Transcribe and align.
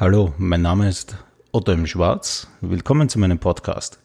Hallo, 0.00 0.32
mein 0.38 0.62
Name 0.62 0.88
ist 0.88 1.16
Otto 1.50 1.72
im 1.72 1.84
Schwarz. 1.88 2.46
Willkommen 2.60 3.08
zu 3.08 3.18
meinem 3.18 3.40
Podcast. 3.40 3.98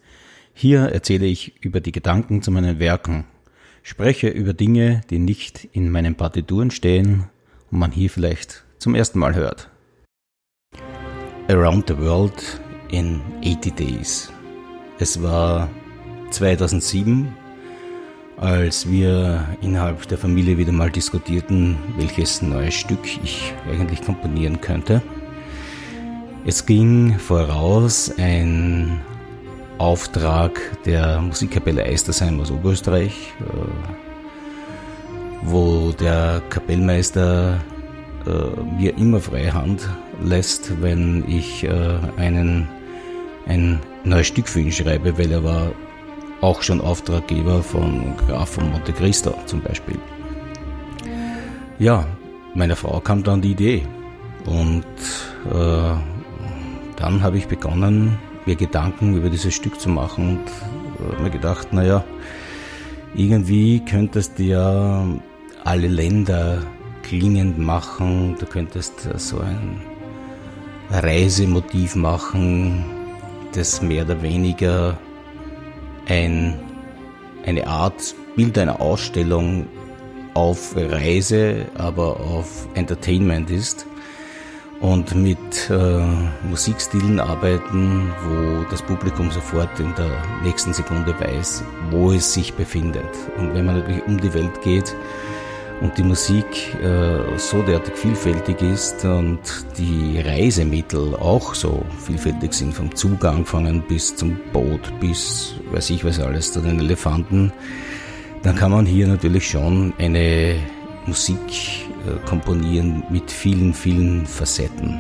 Hier 0.51 0.85
erzähle 0.85 1.27
ich 1.27 1.63
über 1.63 1.81
die 1.81 1.91
Gedanken 1.91 2.41
zu 2.41 2.49
meinen 2.49 2.79
Werken, 2.79 3.25
spreche 3.83 4.27
über 4.29 4.53
Dinge, 4.53 5.01
die 5.11 5.19
nicht 5.19 5.65
in 5.71 5.91
meinen 5.91 6.15
Partituren 6.15 6.71
stehen 6.71 7.29
und 7.69 7.77
man 7.77 7.91
hier 7.91 8.09
vielleicht 8.09 8.63
zum 8.79 8.95
ersten 8.95 9.19
Mal 9.19 9.35
hört. 9.35 9.69
Around 11.47 11.89
the 11.89 11.99
World 11.99 12.59
in 12.89 13.21
80 13.45 13.75
Days. 13.75 14.31
Es 14.97 15.21
war 15.21 15.69
2007, 16.31 17.31
als 18.37 18.89
wir 18.89 19.47
innerhalb 19.61 20.07
der 20.07 20.17
Familie 20.17 20.57
wieder 20.57 20.71
mal 20.71 20.89
diskutierten, 20.89 21.77
welches 21.97 22.41
neue 22.41 22.71
Stück 22.71 23.05
ich 23.23 23.53
eigentlich 23.69 24.01
komponieren 24.01 24.59
könnte. 24.59 25.03
Es 26.45 26.65
ging 26.65 27.17
voraus 27.19 28.13
ein 28.17 28.99
Auftrag 29.77 30.59
der 30.85 31.21
Musikkapelle 31.21 31.83
Eistersheim 31.83 32.37
aus 32.41 32.51
Oberösterreich, 32.51 33.31
äh, 33.39 33.43
wo 35.43 35.93
der 35.93 36.41
Kapellmeister 36.49 37.61
äh, 38.27 38.77
mir 38.77 38.97
immer 38.97 39.21
freie 39.21 39.53
Hand 39.53 39.87
lässt, 40.21 40.81
wenn 40.81 41.23
ich 41.29 41.63
äh, 41.63 41.97
einen, 42.17 42.67
ein 43.47 43.79
neues 44.03 44.27
Stück 44.27 44.49
für 44.49 44.59
ihn 44.59 44.71
schreibe, 44.71 45.17
weil 45.17 45.31
er 45.31 45.45
war 45.45 45.71
auch 46.41 46.61
schon 46.61 46.81
Auftraggeber 46.81 47.63
von 47.63 48.17
Graf 48.17 48.49
von 48.55 48.69
Monte 48.69 48.91
Cristo 48.91 49.33
zum 49.45 49.61
Beispiel. 49.61 49.97
Ja, 51.79 52.05
meine 52.53 52.75
Frau 52.75 52.99
kam 52.99 53.23
dann 53.23 53.41
die 53.41 53.51
Idee 53.51 53.83
und 54.45 54.83
äh, 55.49 56.12
dann 57.03 57.21
habe 57.21 57.37
ich 57.37 57.49
begonnen, 57.49 58.17
mir 58.45 58.55
Gedanken 58.55 59.17
über 59.17 59.29
dieses 59.29 59.53
Stück 59.53 59.77
zu 59.77 59.89
machen 59.89 60.39
und 60.99 61.21
mir 61.21 61.29
gedacht, 61.29 61.73
naja, 61.73 62.05
irgendwie 63.13 63.81
könntest 63.81 64.39
du 64.39 64.43
ja 64.43 65.05
alle 65.65 65.87
Länder 65.89 66.59
klingend 67.01 67.59
machen, 67.59 68.37
du 68.39 68.45
könntest 68.45 69.09
so 69.17 69.39
ein 69.39 69.81
Reisemotiv 70.91 71.97
machen, 71.97 72.85
das 73.53 73.81
mehr 73.81 74.05
oder 74.05 74.21
weniger 74.21 74.97
ein, 76.07 76.57
eine 77.45 77.67
Art 77.67 78.15
Bild 78.37 78.57
einer 78.57 78.79
Ausstellung 78.79 79.67
auf 80.35 80.73
Reise, 80.77 81.65
aber 81.77 82.21
auf 82.21 82.65
Entertainment 82.75 83.49
ist 83.49 83.87
und 84.83 85.15
mit 85.15 85.69
äh, 85.69 86.05
Musikstilen 86.45 87.21
arbeiten, 87.21 88.11
wo 88.25 88.65
das 88.69 88.81
Publikum 88.81 89.31
sofort 89.31 89.79
in 89.79 89.95
der 89.95 90.11
nächsten 90.43 90.73
Sekunde 90.73 91.17
weiß, 91.17 91.63
wo 91.89 92.11
es 92.11 92.33
sich 92.33 92.53
befindet. 92.53 93.07
Und 93.37 93.53
wenn 93.53 93.65
man 93.65 93.79
natürlich 93.79 94.05
um 94.05 94.19
die 94.19 94.33
Welt 94.33 94.61
geht 94.61 94.93
und 95.79 95.97
die 95.97 96.03
Musik 96.03 96.75
äh, 96.83 97.37
so 97.37 97.61
derartig 97.61 97.95
vielfältig 97.95 98.61
ist 98.61 99.05
und 99.05 99.39
die 99.77 100.19
Reisemittel 100.19 101.15
auch 101.15 101.55
so 101.55 101.85
vielfältig 102.05 102.53
sind, 102.53 102.73
vom 102.73 102.93
Zug 102.93 103.23
angefangen 103.23 103.83
bis 103.87 104.13
zum 104.13 104.37
Boot, 104.51 104.81
bis 104.99 105.55
weiß 105.71 105.91
ich 105.91 106.03
was 106.03 106.19
alles, 106.19 106.51
zu 106.51 106.59
den 106.59 106.77
Elefanten, 106.79 107.53
dann 108.41 108.57
kann 108.57 108.71
man 108.71 108.85
hier 108.85 109.07
natürlich 109.07 109.47
schon 109.47 109.93
eine 109.97 110.57
Musik 111.05 111.39
komponieren 112.25 113.03
mit 113.09 113.31
vielen, 113.31 113.73
vielen 113.73 114.25
Facetten. 114.25 114.99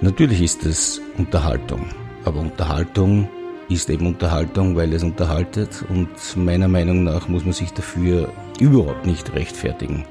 Natürlich 0.00 0.40
ist 0.40 0.64
es 0.64 1.00
Unterhaltung, 1.18 1.86
aber 2.24 2.40
Unterhaltung 2.40 3.28
ist 3.68 3.88
eben 3.90 4.06
Unterhaltung, 4.06 4.74
weil 4.74 4.92
es 4.92 5.02
unterhaltet 5.02 5.84
und 5.88 6.08
meiner 6.36 6.68
Meinung 6.68 7.04
nach 7.04 7.28
muss 7.28 7.44
man 7.44 7.52
sich 7.52 7.72
dafür 7.72 8.32
überhaupt 8.58 9.06
nicht 9.06 9.32
rechtfertigen. 9.34 10.04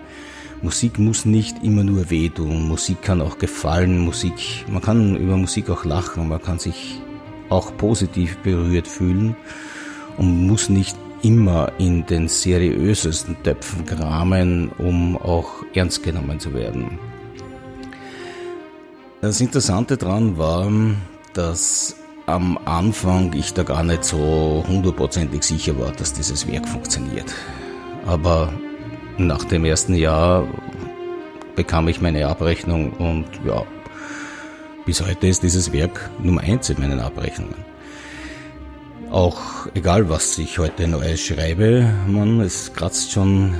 Musik 0.61 0.99
muss 0.99 1.25
nicht 1.25 1.63
immer 1.63 1.83
nur 1.83 2.09
wehtun, 2.09 2.67
Musik 2.67 3.01
kann 3.01 3.21
auch 3.21 3.37
gefallen, 3.37 3.99
Musik, 3.99 4.65
man 4.69 4.81
kann 4.81 5.15
über 5.15 5.37
Musik 5.37 5.69
auch 5.69 5.85
lachen, 5.85 6.27
man 6.27 6.41
kann 6.41 6.59
sich 6.59 7.01
auch 7.49 7.75
positiv 7.77 8.37
berührt 8.39 8.87
fühlen 8.87 9.35
und 10.17 10.47
muss 10.47 10.69
nicht 10.69 10.97
immer 11.21 11.71
in 11.77 12.05
den 12.05 12.27
seriösesten 12.27 13.41
Töpfen 13.43 13.85
kramen, 13.85 14.69
um 14.77 15.17
auch 15.17 15.63
ernst 15.73 16.03
genommen 16.03 16.39
zu 16.39 16.53
werden. 16.53 16.99
Das 19.21 19.41
Interessante 19.41 19.97
daran 19.97 20.37
war, 20.37 20.71
dass 21.33 21.95
am 22.25 22.57
Anfang 22.65 23.33
ich 23.33 23.53
da 23.53 23.63
gar 23.63 23.83
nicht 23.83 24.03
so 24.03 24.63
hundertprozentig 24.67 25.43
sicher 25.43 25.77
war, 25.79 25.91
dass 25.91 26.13
dieses 26.13 26.47
Werk 26.47 26.67
funktioniert. 26.67 27.33
Aber 28.05 28.53
nach 29.17 29.43
dem 29.43 29.65
ersten 29.65 29.95
Jahr 29.95 30.47
bekam 31.55 31.87
ich 31.87 32.01
meine 32.01 32.27
Abrechnung 32.27 32.93
und 32.93 33.25
ja, 33.45 33.63
bis 34.85 35.05
heute 35.05 35.27
ist 35.27 35.43
dieses 35.43 35.73
Werk 35.73 36.09
Nummer 36.23 36.41
eins 36.41 36.69
in 36.69 36.79
meinen 36.79 36.99
Abrechnungen. 36.99 37.55
Auch 39.11 39.65
egal, 39.73 40.07
was 40.07 40.37
ich 40.37 40.59
heute 40.59 40.87
Neues 40.87 41.19
schreibe, 41.19 41.89
man, 42.05 42.41
es 42.41 42.71
kratzt 42.73 43.11
schon 43.11 43.55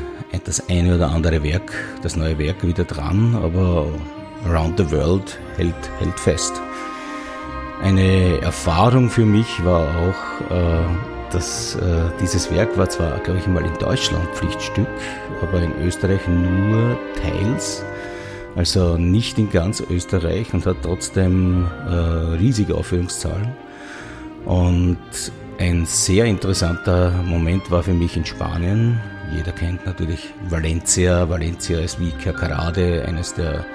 das 0.45 0.69
eine 0.69 0.95
oder 0.95 1.09
andere 1.09 1.41
Werk, 1.41 1.73
das 2.03 2.15
neue 2.15 2.37
Werk 2.37 2.61
wieder 2.63 2.83
dran, 2.83 3.35
aber 3.35 3.87
Around 4.45 4.77
the 4.77 4.91
World 4.91 5.39
hält, 5.57 5.73
hält 5.97 6.19
fest. 6.19 6.53
Eine 7.81 8.39
Erfahrung 8.41 9.09
für 9.09 9.25
mich 9.25 9.65
war 9.65 9.87
auch, 9.87 10.51
äh, 10.51 11.31
dass 11.31 11.75
äh, 11.75 12.11
dieses 12.21 12.51
Werk 12.51 12.77
war 12.77 12.87
zwar, 12.87 13.17
glaube 13.19 13.39
ich, 13.39 13.47
mal 13.47 13.65
in 13.65 13.73
Deutschland 13.79 14.27
Pflichtstück, 14.35 14.87
aber 15.41 15.63
in 15.63 15.73
Österreich 15.81 16.27
nur 16.27 16.95
teils, 17.23 17.83
also 18.55 18.97
nicht 18.97 19.39
in 19.39 19.49
ganz 19.49 19.81
Österreich 19.81 20.53
und 20.53 20.67
hat 20.67 20.77
trotzdem 20.83 21.65
äh, 21.87 21.93
riesige 22.37 22.75
Aufführungszahlen. 22.75 23.49
Und 24.45 24.97
ein 25.59 25.85
sehr 25.85 26.25
interessanter 26.25 27.11
Moment 27.23 27.69
war 27.69 27.83
für 27.83 27.93
mich 27.93 28.15
in 28.15 28.25
Spanien. 28.25 28.99
Jeder 29.35 29.51
kennt 29.51 29.85
natürlich 29.85 30.33
Valencia. 30.47 31.27
Valencia 31.27 31.79
ist 31.79 31.99
wie 31.99 32.11
Cacarade, 32.11 33.05
eines 33.05 33.33
der 33.33 33.65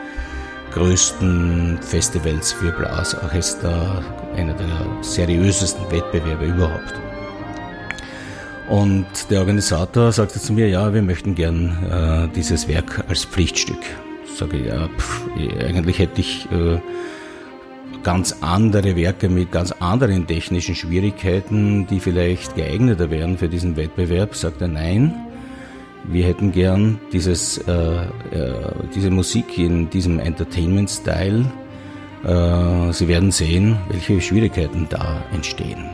größten 0.72 1.78
Festivals 1.82 2.52
für 2.52 2.72
Blasorchester, 2.72 4.02
einer 4.34 4.54
der 4.54 5.02
seriösesten 5.02 5.88
Wettbewerbe 5.90 6.46
überhaupt. 6.46 6.94
Und 8.70 9.06
der 9.30 9.40
Organisator 9.40 10.10
sagte 10.10 10.40
zu 10.40 10.54
mir, 10.54 10.68
ja, 10.68 10.94
wir 10.94 11.02
möchten 11.02 11.34
gern 11.34 11.76
äh, 11.90 12.34
dieses 12.34 12.66
Werk 12.66 13.04
als 13.08 13.26
Pflichtstück. 13.26 13.84
Sage 14.36 14.56
ich, 14.56 14.66
ja, 14.66 14.88
pff, 14.88 15.22
eigentlich 15.60 15.98
hätte 15.98 16.22
ich 16.22 16.50
äh, 16.50 16.80
ganz 18.04 18.36
andere 18.42 18.94
Werke 18.94 19.28
mit 19.28 19.50
ganz 19.50 19.72
anderen 19.72 20.26
technischen 20.26 20.76
Schwierigkeiten, 20.76 21.86
die 21.88 21.98
vielleicht 21.98 22.54
geeigneter 22.54 23.10
wären 23.10 23.36
für 23.36 23.48
diesen 23.48 23.76
Wettbewerb, 23.76 24.36
sagt 24.36 24.60
er 24.60 24.68
nein. 24.68 25.12
Wir 26.04 26.26
hätten 26.26 26.52
gern 26.52 27.00
dieses, 27.12 27.58
äh, 27.66 27.72
äh, 27.72 28.06
diese 28.94 29.10
Musik 29.10 29.58
in 29.58 29.88
diesem 29.88 30.20
Entertainment-Style. 30.20 31.46
Äh, 32.24 32.92
Sie 32.92 33.08
werden 33.08 33.30
sehen, 33.32 33.78
welche 33.88 34.20
Schwierigkeiten 34.20 34.86
da 34.90 35.24
entstehen. 35.32 35.88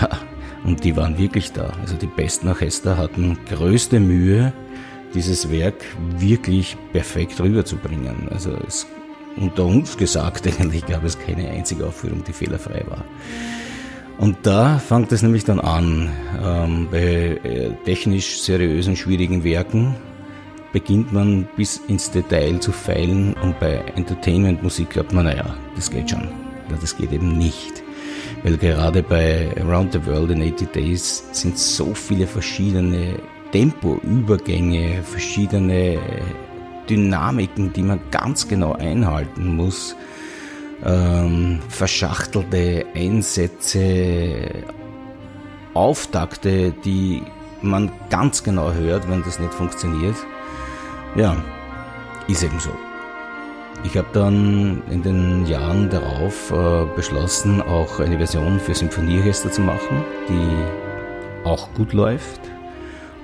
Ja, 0.00 0.10
und 0.64 0.84
die 0.84 0.94
waren 0.96 1.18
wirklich 1.18 1.52
da. 1.52 1.72
Also 1.80 1.96
die 1.96 2.06
besten 2.06 2.48
Orchester 2.48 2.98
hatten 2.98 3.38
größte 3.48 3.98
Mühe, 3.98 4.52
dieses 5.14 5.50
Werk 5.50 5.84
wirklich 6.18 6.76
perfekt 6.92 7.40
rüberzubringen. 7.40 8.28
Also 8.30 8.52
es 8.66 8.86
unter 9.36 9.64
uns 9.64 9.96
gesagt, 9.96 10.46
eigentlich 10.60 10.86
gab 10.86 11.04
es 11.04 11.18
keine 11.18 11.48
einzige 11.48 11.86
Aufführung, 11.86 12.22
die 12.24 12.32
fehlerfrei 12.32 12.84
war. 12.88 13.04
Und 14.18 14.36
da 14.42 14.78
fängt 14.78 15.10
es 15.12 15.22
nämlich 15.22 15.44
dann 15.44 15.60
an. 15.60 16.10
Ähm, 16.42 16.88
bei 16.90 17.40
äh, 17.42 17.70
technisch 17.84 18.40
seriösen, 18.42 18.96
schwierigen 18.96 19.42
Werken 19.42 19.96
beginnt 20.72 21.12
man 21.12 21.48
bis 21.56 21.80
ins 21.88 22.10
Detail 22.10 22.58
zu 22.58 22.72
feilen 22.72 23.34
und 23.42 23.58
bei 23.60 23.76
Entertainment-Musik 23.94 24.90
glaubt 24.90 25.12
man, 25.12 25.26
naja, 25.26 25.56
das 25.76 25.90
geht 25.90 26.10
schon. 26.10 26.22
Ja, 26.68 26.76
das 26.80 26.96
geht 26.96 27.12
eben 27.12 27.38
nicht. 27.38 27.82
Weil 28.42 28.56
gerade 28.56 29.02
bei 29.02 29.50
Around 29.60 29.92
the 29.92 30.06
World 30.06 30.30
in 30.30 30.42
80 30.42 30.72
Days 30.72 31.24
sind 31.32 31.58
so 31.58 31.94
viele 31.94 32.26
verschiedene 32.26 33.14
Tempoübergänge, 33.52 35.02
verschiedene 35.04 35.98
Dynamiken, 36.88 37.72
die 37.72 37.82
man 37.82 38.00
ganz 38.10 38.48
genau 38.48 38.72
einhalten 38.72 39.56
muss. 39.56 39.96
Ähm, 40.84 41.60
verschachtelte 41.68 42.84
Einsätze, 42.94 44.50
Auftakte, 45.72 46.72
die 46.84 47.22
man 47.62 47.90
ganz 48.10 48.42
genau 48.42 48.72
hört, 48.72 49.08
wenn 49.08 49.22
das 49.22 49.38
nicht 49.38 49.54
funktioniert. 49.54 50.16
Ja, 51.16 51.36
ist 52.28 52.42
eben 52.42 52.60
so. 52.60 52.70
Ich 53.82 53.96
habe 53.96 54.08
dann 54.12 54.82
in 54.90 55.02
den 55.02 55.46
Jahren 55.46 55.90
darauf 55.90 56.50
äh, 56.50 56.86
beschlossen, 56.96 57.60
auch 57.60 58.00
eine 58.00 58.16
Version 58.16 58.58
für 58.58 58.74
Symphonieorchester 58.74 59.50
zu 59.50 59.60
machen, 59.60 60.02
die 60.28 61.46
auch 61.46 61.72
gut 61.74 61.92
läuft. 61.92 62.40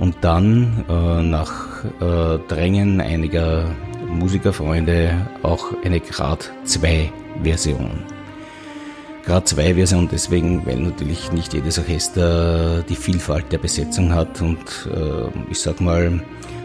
Und 0.01 0.17
dann 0.23 0.85
äh, 0.89 1.23
nach 1.23 1.85
äh, 2.01 2.39
Drängen 2.49 3.01
einiger 3.03 3.67
Musikerfreunde 4.09 5.29
auch 5.43 5.75
eine 5.85 6.01
Grad 6.01 6.51
2 6.65 7.13
Version. 7.43 7.91
Grad 9.27 9.47
2 9.47 9.75
Version 9.75 10.09
deswegen, 10.11 10.65
weil 10.67 10.79
natürlich 10.79 11.31
nicht 11.33 11.53
jedes 11.53 11.79
Orchester 11.79 12.83
die 12.89 12.97
Vielfalt 12.97 13.53
der 13.53 13.59
Besetzung 13.59 14.15
hat 14.15 14.41
und 14.41 14.59
äh, 14.91 15.29
ich 15.51 15.61
sag 15.61 15.83
mal, 15.83 16.21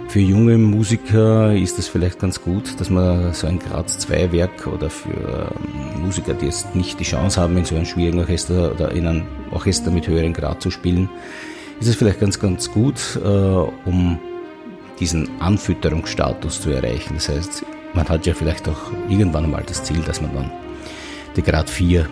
für 0.07 0.19
junge 0.21 0.57
Musiker 0.57 1.53
ist 1.53 1.77
es 1.77 1.89
vielleicht 1.89 2.19
ganz 2.19 2.41
gut, 2.41 2.79
dass 2.79 2.89
man 2.89 3.33
so 3.33 3.47
ein 3.47 3.59
Grad 3.59 3.89
2 3.89 4.31
Werk 4.31 4.65
oder 4.67 4.89
für 4.89 5.51
ähm, 5.51 6.01
Musiker, 6.03 6.33
die 6.33 6.45
jetzt 6.45 6.73
nicht 6.73 6.97
die 7.01 7.03
Chance 7.03 7.41
haben, 7.41 7.57
in 7.57 7.65
so 7.65 7.75
einem 7.75 7.85
schwierigen 7.85 8.19
Orchester 8.19 8.71
oder 8.71 8.91
in 8.93 9.07
einem 9.07 9.23
Orchester 9.51 9.91
mit 9.91 10.07
höherem 10.07 10.31
Grad 10.31 10.61
zu 10.61 10.71
spielen, 10.71 11.09
ist 11.79 11.87
es 11.87 11.95
vielleicht 11.95 12.19
ganz, 12.19 12.39
ganz 12.39 12.71
gut, 12.71 13.19
äh, 13.23 13.27
um 13.27 14.19
diesen 14.99 15.29
Anfütterungsstatus 15.41 16.61
zu 16.61 16.71
erreichen. 16.71 17.15
Das 17.15 17.29
heißt, 17.29 17.65
man 17.93 18.07
hat 18.07 18.25
ja 18.25 18.33
vielleicht 18.33 18.67
auch 18.67 18.91
irgendwann 19.09 19.45
einmal 19.45 19.63
das 19.65 19.83
Ziel, 19.83 20.01
dass 20.01 20.21
man 20.21 20.33
dann 20.33 20.51
die 21.35 21.41
Grad 21.41 21.69
4 21.69 22.07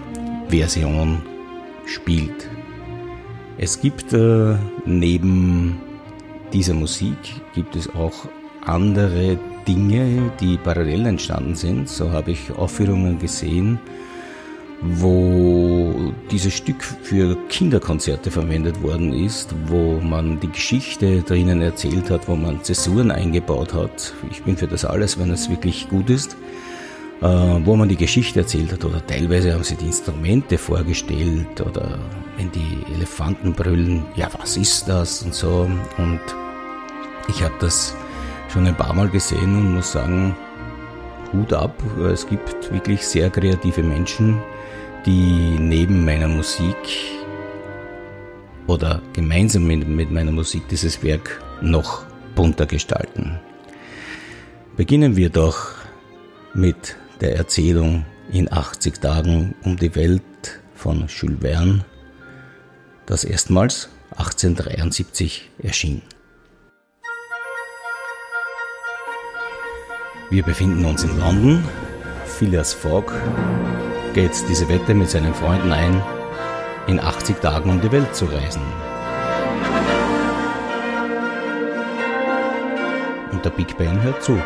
Version 0.49 1.21
spielt. 1.85 2.49
Es 3.57 3.79
gibt 3.79 4.13
äh, 4.13 4.55
neben 4.85 5.79
dieser 6.51 6.73
Musik 6.73 7.17
gibt 7.53 7.75
es 7.75 7.89
auch 7.95 8.27
andere 8.65 9.37
Dinge, 9.67 10.31
die 10.39 10.57
parallel 10.57 11.05
entstanden 11.05 11.55
sind. 11.55 11.89
So 11.89 12.11
habe 12.11 12.31
ich 12.31 12.51
Aufführungen 12.51 13.19
gesehen, 13.19 13.79
wo 14.83 16.13
dieses 16.29 16.53
Stück 16.53 16.83
für 16.83 17.37
Kinderkonzerte 17.49 18.31
verwendet 18.31 18.81
worden 18.83 19.13
ist, 19.13 19.53
wo 19.67 19.99
man 19.99 20.39
die 20.39 20.49
Geschichte 20.49 21.21
drinnen 21.21 21.61
erzählt 21.61 22.09
hat, 22.09 22.27
wo 22.27 22.35
man 22.35 22.63
Zäsuren 22.63 23.11
eingebaut 23.11 23.73
hat. 23.73 24.13
Ich 24.29 24.43
bin 24.43 24.57
für 24.57 24.67
das 24.67 24.85
alles, 24.85 25.17
wenn 25.17 25.31
es 25.31 25.49
wirklich 25.49 25.89
gut 25.89 26.09
ist. 26.09 26.35
Äh, 27.21 27.25
wo 27.63 27.75
man 27.77 27.87
die 27.87 27.95
Geschichte 27.95 28.41
erzählt 28.41 28.73
hat 28.73 28.83
oder 28.83 29.05
teilweise 29.05 29.53
haben 29.53 29.63
sie 29.63 29.75
die 29.75 29.85
Instrumente 29.85 30.57
vorgestellt 30.57 31.61
oder 31.61 31.97
wenn 32.35 32.51
die 32.51 32.79
Elefanten 32.93 33.53
brüllen, 33.53 34.03
ja 34.15 34.27
was 34.37 34.57
ist 34.57 34.89
das 34.89 35.21
und 35.21 35.33
so 35.33 35.69
und 35.97 36.19
ich 37.29 37.41
habe 37.41 37.53
das 37.59 37.95
schon 38.51 38.67
ein 38.67 38.75
paar 38.75 38.93
Mal 38.93 39.07
gesehen 39.07 39.55
und 39.55 39.75
muss 39.75 39.93
sagen, 39.93 40.35
Hut 41.33 41.53
ab. 41.53 41.81
Es 42.11 42.27
gibt 42.27 42.71
wirklich 42.71 43.05
sehr 43.05 43.29
kreative 43.29 43.83
Menschen, 43.83 44.41
die 45.05 45.57
neben 45.59 46.05
meiner 46.05 46.27
Musik 46.27 46.75
oder 48.67 49.01
gemeinsam 49.13 49.65
mit, 49.65 49.87
mit 49.87 50.11
meiner 50.11 50.31
Musik 50.31 50.67
dieses 50.69 51.03
Werk 51.03 51.41
noch 51.61 52.03
bunter 52.35 52.65
gestalten. 52.65 53.39
Beginnen 54.77 55.15
wir 55.15 55.29
doch 55.29 55.75
mit 56.53 56.95
der 57.21 57.35
Erzählung 57.35 58.05
in 58.31 58.51
80 58.51 58.99
Tagen 58.99 59.55
um 59.63 59.77
die 59.77 59.93
Welt 59.95 60.23
von 60.73 61.07
Jules 61.07 61.39
Verne, 61.41 61.85
das 63.05 63.23
erstmals 63.23 63.89
1873 64.11 65.49
erschien. 65.59 66.01
Wir 70.29 70.43
befinden 70.43 70.85
uns 70.85 71.03
in 71.03 71.19
London. 71.19 71.63
Phileas 72.25 72.73
Fogg 72.73 73.13
geht 74.13 74.47
diese 74.47 74.69
Wette 74.69 74.93
mit 74.93 75.09
seinen 75.09 75.33
Freunden 75.33 75.71
ein, 75.71 76.01
in 76.87 76.99
80 76.99 77.37
Tagen 77.37 77.69
um 77.69 77.81
die 77.81 77.91
Welt 77.91 78.15
zu 78.15 78.25
reisen. 78.25 78.61
Und 83.31 83.43
der 83.43 83.49
Big 83.49 83.75
Ben 83.77 84.01
hört 84.03 84.21
zu. 84.21 84.39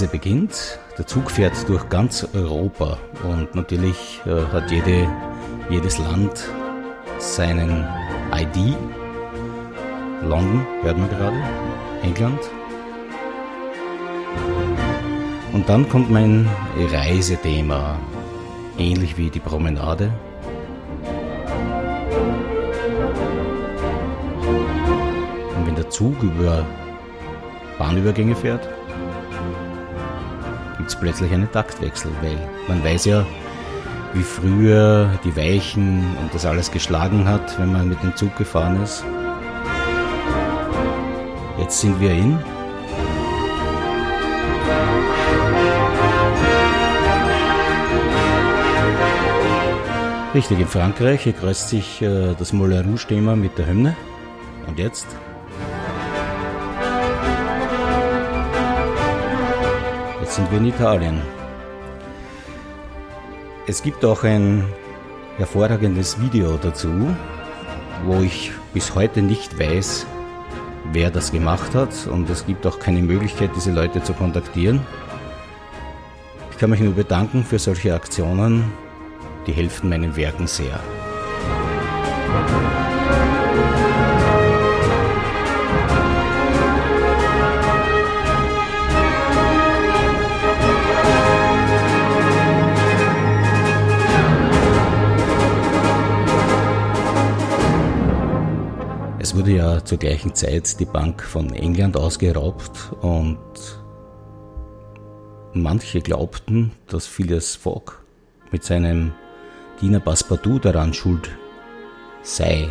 Reise 0.00 0.08
beginnt. 0.08 0.78
Der 0.96 1.06
Zug 1.06 1.30
fährt 1.30 1.68
durch 1.68 1.86
ganz 1.90 2.26
Europa 2.32 2.96
und 3.22 3.54
natürlich 3.54 4.22
äh, 4.24 4.46
hat 4.50 4.70
jede, 4.70 5.06
jedes 5.68 5.98
Land 5.98 6.48
seinen 7.18 7.86
ID. 8.32 8.74
London 10.22 10.66
hört 10.80 10.96
man 10.96 11.10
gerade, 11.10 11.36
England. 12.02 12.40
Und 15.52 15.68
dann 15.68 15.86
kommt 15.86 16.10
mein 16.10 16.48
Reisethema, 16.92 17.98
ähnlich 18.78 19.18
wie 19.18 19.28
die 19.28 19.40
Promenade. 19.40 20.10
Und 25.58 25.66
wenn 25.66 25.74
der 25.74 25.90
Zug 25.90 26.22
über 26.22 26.64
Bahnübergänge 27.78 28.34
fährt, 28.34 28.66
gibt 30.90 30.96
es 30.96 31.00
plötzlich 31.00 31.32
einen 31.32 31.52
Taktwechsel, 31.52 32.10
weil 32.20 32.36
man 32.66 32.82
weiß 32.82 33.04
ja, 33.04 33.24
wie 34.12 34.24
früher 34.24 35.08
die 35.24 35.36
Weichen 35.36 36.16
und 36.20 36.34
das 36.34 36.44
alles 36.44 36.72
geschlagen 36.72 37.28
hat, 37.28 37.60
wenn 37.60 37.70
man 37.70 37.88
mit 37.88 38.02
dem 38.02 38.16
Zug 38.16 38.34
gefahren 38.36 38.82
ist. 38.82 39.04
Jetzt 41.58 41.80
sind 41.80 42.00
wir 42.00 42.10
in. 42.10 42.40
Richtig, 50.34 50.58
in 50.58 50.66
Frankreich. 50.66 51.22
Hier 51.22 51.34
kreuzt 51.34 51.68
sich 51.68 52.02
äh, 52.02 52.34
das 52.36 52.52
Moulin 52.52 52.90
Rouge-Thema 52.90 53.36
mit 53.36 53.56
der 53.58 53.68
Hymne. 53.68 53.96
Und 54.66 54.78
jetzt? 54.80 55.06
Jetzt 60.30 60.36
sind 60.36 60.52
wir 60.52 60.58
in 60.58 60.66
Italien. 60.66 61.22
Es 63.66 63.82
gibt 63.82 64.04
auch 64.04 64.22
ein 64.22 64.64
hervorragendes 65.38 66.20
Video 66.20 66.56
dazu, 66.56 66.88
wo 68.04 68.20
ich 68.20 68.52
bis 68.72 68.94
heute 68.94 69.22
nicht 69.22 69.58
weiß, 69.58 70.06
wer 70.92 71.10
das 71.10 71.32
gemacht 71.32 71.74
hat 71.74 72.06
und 72.06 72.30
es 72.30 72.46
gibt 72.46 72.64
auch 72.64 72.78
keine 72.78 73.02
Möglichkeit, 73.02 73.50
diese 73.56 73.72
Leute 73.72 74.04
zu 74.04 74.12
kontaktieren. 74.12 74.78
Ich 76.52 76.58
kann 76.58 76.70
mich 76.70 76.78
nur 76.78 76.94
bedanken 76.94 77.42
für 77.42 77.58
solche 77.58 77.92
Aktionen, 77.92 78.70
die 79.48 79.52
helfen 79.52 79.88
meinen 79.88 80.14
Werken 80.14 80.46
sehr. 80.46 80.78
Es 99.30 99.36
wurde 99.36 99.52
ja 99.52 99.84
zur 99.84 99.96
gleichen 99.96 100.34
Zeit 100.34 100.80
die 100.80 100.84
Bank 100.84 101.22
von 101.22 101.54
England 101.54 101.96
ausgeraubt 101.96 102.90
und 103.00 103.38
manche 105.52 106.00
glaubten, 106.00 106.72
dass 106.88 107.06
Phileas 107.06 107.54
Fogg 107.54 107.92
mit 108.50 108.64
seinem 108.64 109.12
Diener 109.80 110.00
Passepartout 110.00 110.58
daran 110.58 110.92
schuld 110.92 111.30
sei 112.24 112.70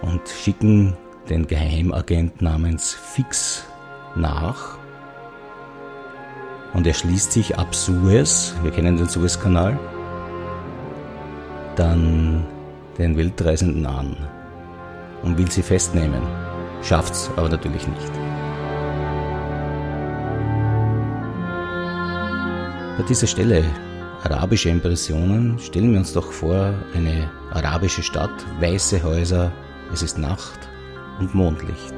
und 0.00 0.22
schicken 0.26 0.96
den 1.28 1.46
Geheimagent 1.46 2.40
namens 2.40 2.94
Fix 2.94 3.66
nach 4.16 4.78
und 6.72 6.86
er 6.86 6.94
schließt 6.94 7.30
sich 7.30 7.58
ab 7.58 7.74
Suez, 7.74 8.54
wir 8.62 8.70
kennen 8.70 8.96
den 8.96 9.06
Suezkanal, 9.06 9.78
dann 11.76 12.46
den 12.96 13.18
Weltreisenden 13.18 13.84
an 13.84 14.16
und 15.22 15.38
will 15.38 15.50
sie 15.50 15.62
festnehmen. 15.62 16.22
Schafft's 16.82 17.30
aber 17.36 17.48
natürlich 17.48 17.86
nicht. 17.86 18.12
Bei 22.98 23.04
dieser 23.08 23.26
Stelle 23.26 23.64
arabische 24.22 24.68
Impressionen 24.68 25.58
stellen 25.58 25.92
wir 25.92 25.98
uns 25.98 26.12
doch 26.12 26.30
vor 26.30 26.74
eine 26.94 27.30
arabische 27.52 28.02
Stadt, 28.02 28.30
weiße 28.60 29.02
Häuser, 29.02 29.52
es 29.92 30.02
ist 30.02 30.18
Nacht, 30.18 30.68
und 31.18 31.34
Mondlicht. 31.34 31.94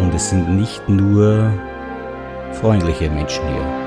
Und 0.00 0.14
es 0.14 0.30
sind 0.30 0.56
nicht 0.56 0.88
nur 0.88 1.52
freundliche 2.52 3.10
Menschen 3.10 3.46
hier. 3.48 3.83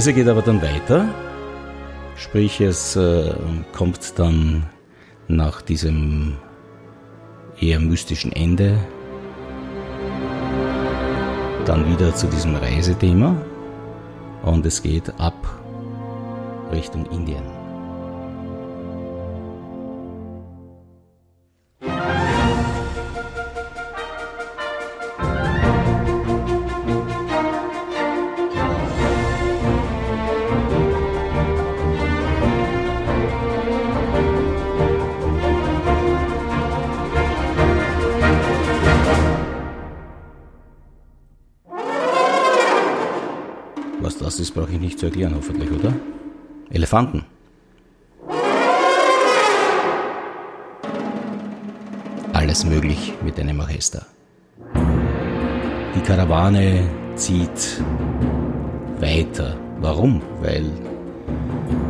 Reise 0.00 0.14
geht 0.14 0.28
aber 0.28 0.40
dann 0.40 0.62
weiter. 0.62 1.10
Sprich, 2.16 2.58
es 2.62 2.96
äh, 2.96 3.34
kommt 3.76 4.18
dann 4.18 4.64
nach 5.28 5.60
diesem 5.60 6.38
eher 7.60 7.78
mystischen 7.80 8.32
Ende 8.32 8.78
dann 11.66 11.86
wieder 11.86 12.14
zu 12.14 12.28
diesem 12.28 12.56
Reisethema 12.56 13.36
und 14.42 14.64
es 14.64 14.82
geht 14.82 15.12
ab 15.20 15.36
Richtung 16.72 17.04
Indien. 17.10 17.59
Brauche 44.60 44.72
ich 44.72 44.80
nicht 44.80 44.98
zu 44.98 45.06
erklären, 45.06 45.32
hoffentlich, 45.34 45.70
oder? 45.70 45.90
Elefanten. 46.68 47.24
Alles 52.34 52.66
möglich 52.66 53.14
mit 53.24 53.40
einem 53.40 53.58
Orchester. 53.60 54.04
Die 55.94 56.00
Karawane 56.00 56.86
zieht 57.14 57.82
weiter. 58.98 59.56
Warum? 59.80 60.20
Weil 60.42 60.66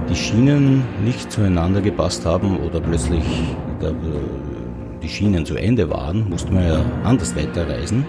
die 0.09 0.15
Schienen 0.15 0.85
nicht 1.05 1.33
zueinander 1.33 1.81
gepasst 1.81 2.25
haben 2.25 2.57
oder 2.61 2.81
plötzlich 2.81 3.25
die 5.03 5.09
Schienen 5.09 5.45
zu 5.45 5.57
Ende 5.57 5.91
waren, 5.91 6.29
musste 6.31 6.53
man 6.53 6.69
ja 6.69 6.85
anders 7.03 7.35
weiterreisen. 7.35 8.07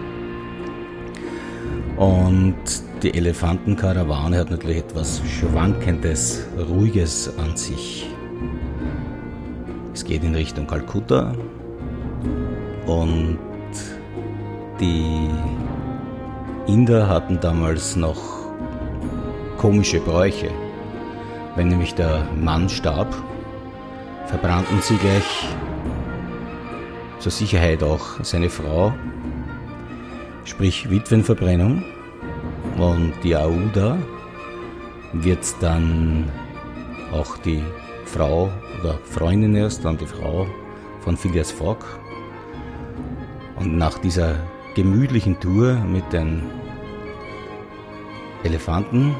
Und 1.98 2.91
die 3.04 3.16
Elefantenkarawane 3.16 4.38
hat 4.38 4.52
natürlich 4.52 4.78
etwas 4.78 5.22
Schwankendes, 5.28 6.46
Ruhiges 6.70 7.36
an 7.40 7.58
sich. 7.58 8.08
Es 9.94 10.06
geht 10.06 10.24
in 10.24 10.36
Richtung 10.36 10.68
Kalkutta 10.68 11.34
und 12.86 13.40
die 14.80 15.30
Inder 16.68 17.08
hatten 17.08 17.40
damals 17.40 17.96
noch 17.96 18.22
komische 19.58 20.00
Bräuche. 20.00 20.52
Wenn 21.56 21.70
nämlich 21.70 21.96
der 21.96 22.28
Mann 22.36 22.70
starb, 22.70 23.16
verbrannten 24.28 24.80
sie 24.82 24.98
gleich 24.98 25.48
zur 27.20 27.32
Sicherheit 27.32 27.84
auch 27.84 28.24
seine 28.24 28.50
Frau, 28.50 28.94
sprich 30.46 30.90
Witwenverbrennung. 30.90 31.84
Und 32.82 33.14
die 33.24 33.36
Aouda 33.36 34.00
wird 35.14 35.46
dann 35.62 36.32
auch 37.14 37.38
die 37.38 37.62
Frau 38.06 38.50
oder 38.80 38.98
Freundin 39.04 39.56
erst, 39.56 39.86
dann 39.86 40.00
die 40.00 40.08
Frau 40.08 40.48
von 41.02 41.16
Phileas 41.16 41.52
Fogg. 41.52 41.86
Und 43.58 43.78
nach 43.78 44.00
dieser 44.00 44.34
gemütlichen 44.74 45.40
Tour 45.40 45.76
mit 45.76 46.12
den 46.12 46.42
Elefanten 48.44 49.16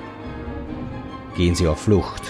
gehen 1.36 1.54
sie 1.54 1.68
auf 1.68 1.82
Flucht. 1.82 2.24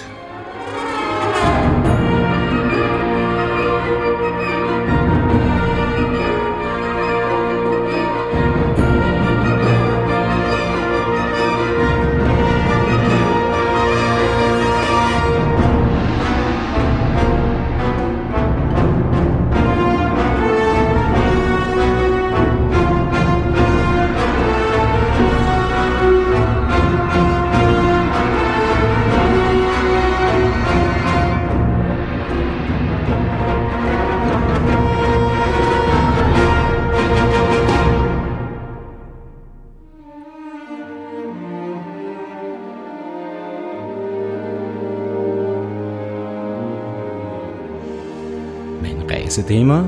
Reisethema 49.31 49.85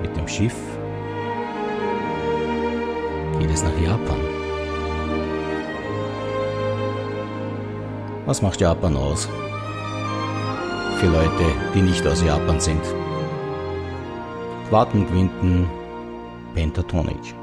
mit 0.00 0.16
dem 0.16 0.28
Schiff 0.28 0.54
geht 3.40 3.50
es 3.50 3.64
nach 3.64 3.76
Japan. 3.82 4.20
Was 8.24 8.40
macht 8.40 8.60
Japan 8.60 8.96
aus? 8.96 9.28
Für 10.98 11.08
Leute, 11.08 11.46
die 11.74 11.82
nicht 11.82 12.06
aus 12.06 12.22
Japan 12.22 12.60
sind. 12.60 12.84
Quartenquinten 14.68 15.68
Pentatonic. 16.54 17.39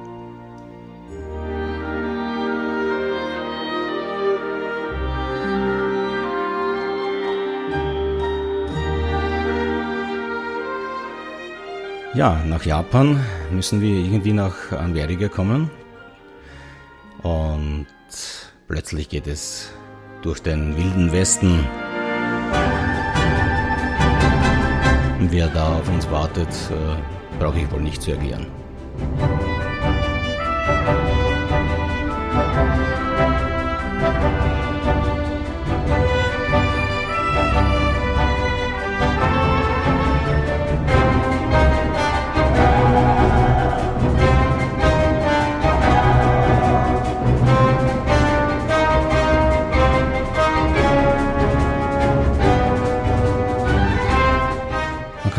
Ja, 12.17 12.41
nach 12.47 12.65
Japan 12.65 13.23
müssen 13.51 13.79
wir 13.79 13.95
irgendwie 13.95 14.33
nach 14.33 14.71
Amerika 14.71 15.27
kommen. 15.27 15.69
Und 17.21 17.85
plötzlich 18.67 19.07
geht 19.09 19.27
es 19.27 19.71
durch 20.23 20.39
den 20.39 20.75
wilden 20.75 21.11
Westen. 21.11 21.63
Und 25.19 25.31
wer 25.31 25.47
da 25.49 25.75
auf 25.77 25.87
uns 25.89 26.09
wartet, 26.09 26.49
äh, 26.71 27.37
brauche 27.37 27.59
ich 27.59 27.69
wohl 27.69 27.81
nicht 27.81 28.01
zu 28.01 28.09
erklären. 28.09 28.47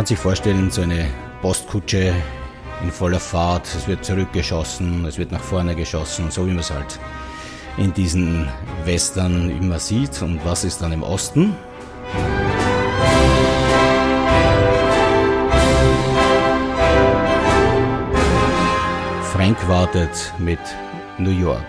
Sich 0.09 0.19
vorstellen, 0.19 0.71
so 0.71 0.81
eine 0.81 1.07
Postkutsche 1.43 2.15
in 2.83 2.91
voller 2.91 3.21
Fahrt, 3.21 3.67
es 3.67 3.87
wird 3.87 4.03
zurückgeschossen, 4.07 5.05
es 5.05 5.19
wird 5.19 5.33
nach 5.33 5.43
vorne 5.43 5.75
geschossen, 5.77 6.31
so 6.31 6.47
wie 6.47 6.51
man 6.51 6.61
es 6.61 6.71
halt 6.71 6.99
in 7.77 7.93
diesen 7.93 8.49
Western 8.87 9.51
immer 9.51 9.79
sieht. 9.79 10.23
Und 10.23 10.43
was 10.47 10.65
ist 10.65 10.81
dann 10.81 10.93
im 10.93 11.03
Osten? 11.03 11.55
Frank 19.35 19.69
wartet 19.69 20.33
mit 20.39 20.61
New 21.19 21.39
York. 21.39 21.67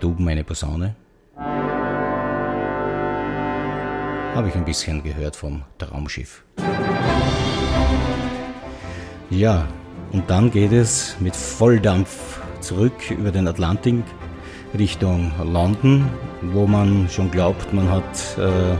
Drei 0.00 0.08
Tuben, 0.08 0.28
eine 0.28 0.44
Posaune. 0.44 0.94
Habe 4.34 4.48
ich 4.48 4.54
ein 4.54 4.64
bisschen 4.64 5.02
gehört 5.02 5.36
vom 5.36 5.62
Traumschiff. 5.78 6.44
Ja, 9.28 9.66
und 10.12 10.28
dann 10.28 10.50
geht 10.50 10.72
es 10.72 11.16
mit 11.20 11.36
Volldampf 11.36 12.40
zurück 12.60 13.10
über 13.10 13.30
den 13.30 13.46
Atlantik 13.46 14.02
Richtung 14.78 15.32
London, 15.44 16.08
wo 16.52 16.66
man 16.66 17.08
schon 17.08 17.30
glaubt, 17.30 17.72
man 17.72 17.90
hat 17.90 18.38
äh, 18.38 18.76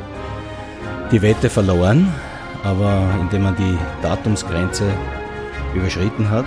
die 1.11 1.21
Wette 1.21 1.51
verloren, 1.51 2.13
aber 2.63 3.03
indem 3.21 3.43
man 3.43 3.57
die 3.57 3.77
Datumsgrenze 4.03 4.85
überschritten 5.75 6.31
hat, 6.31 6.47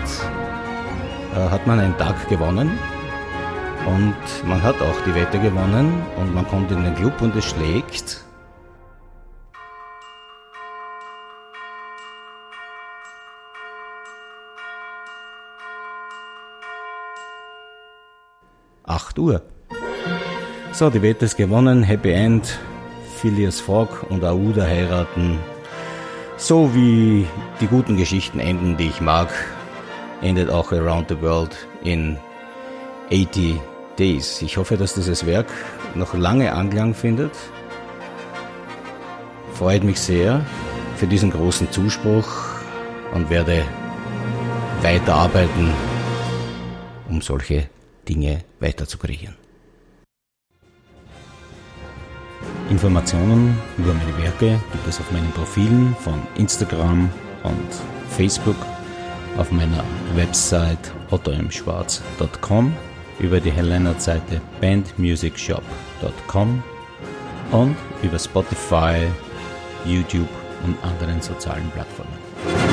äh, 1.36 1.50
hat 1.50 1.68
man 1.68 1.80
einen 1.80 1.98
Tag 1.98 2.30
gewonnen 2.30 2.72
und 3.86 4.48
man 4.48 4.62
hat 4.62 4.82
auch 4.82 5.02
die 5.06 5.14
Wette 5.16 5.40
gewonnen 5.40 6.02
und 6.18 6.34
man 6.34 6.48
kommt 6.48 6.72
in 6.72 6.84
den 6.84 6.96
Club 6.96 7.22
und 7.22 7.36
es 7.36 7.46
schlägt. 7.46 8.24
Acht 18.86 19.18
Uhr. 19.18 19.42
So, 20.72 20.90
die 20.90 21.02
Wette 21.02 21.26
ist 21.26 21.38
gewonnen, 21.38 21.84
Happy 21.84 22.12
End, 22.12 22.60
Phileas 23.18 23.60
Fogg 23.60 24.06
und 24.10 24.24
Aouda 24.24 24.64
heiraten. 24.64 25.40
So 26.38 26.74
wie 26.74 27.28
die 27.62 27.68
guten 27.68 27.96
Geschichten 27.98 28.40
enden, 28.40 28.76
die 28.78 28.88
ich 28.88 29.02
mag, 29.02 29.30
endet 30.22 30.50
auch 30.50 30.72
Around 30.72 31.10
the 31.10 31.22
World 31.22 31.56
in 31.84 32.18
80 33.12 33.60
Days. 33.98 34.42
Ich 34.42 34.58
hoffe, 34.58 34.78
dass 34.78 34.94
dieses 34.94 35.26
Werk 35.26 35.48
noch 35.96 36.14
lange 36.14 36.54
Anklang 36.54 36.94
findet. 36.94 37.32
Freut 39.54 39.84
mich 39.84 40.00
sehr 40.00 40.46
für 40.98 41.08
diesen 41.08 41.32
großen 41.32 41.72
Zuspruch 41.72 42.28
und 43.14 43.30
werde 43.30 43.64
weiterarbeiten, 44.82 45.72
um 47.10 47.22
solche 47.22 47.70
Dinge 48.08 48.44
weiterzukriegen. 48.60 49.36
Informationen 52.70 53.58
über 53.78 53.94
meine 53.94 54.18
Werke 54.18 54.60
gibt 54.72 54.88
es 54.88 55.00
auf 55.00 55.12
meinen 55.12 55.32
Profilen 55.32 55.96
von 56.00 56.22
Instagram 56.36 57.10
und 57.44 57.70
Facebook, 58.10 58.56
auf 59.38 59.52
meiner 59.52 59.84
Website 60.16 60.92
ottomschwarz.com, 61.12 62.74
über 63.24 63.40
die 63.40 63.52
Helena-Seite 63.52 64.42
bandmusicshop.com 64.60 66.62
und 67.52 67.76
über 68.04 68.20
Spotify, 68.20 69.08
YouTube 69.86 70.28
und 70.66 70.76
anderen 70.84 71.22
sozialen 71.22 71.70
Plattformen. 71.72 72.73